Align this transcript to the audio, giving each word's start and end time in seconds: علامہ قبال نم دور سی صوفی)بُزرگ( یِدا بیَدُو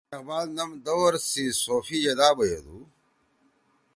علامہ 0.03 0.09
قبال 0.21 0.47
نم 0.57 0.71
دور 0.85 1.13
سی 1.29 1.45
صوفی)بُزرگ( 1.63 2.03
یِدا 2.05 2.29
بیَدُو 2.37 2.79